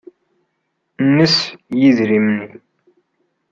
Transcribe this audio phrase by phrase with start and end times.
[1.07, 1.35] Nnes
[1.79, 2.59] yidrimen-nni.